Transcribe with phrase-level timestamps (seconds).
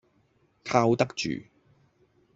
[0.63, 1.43] 靠得住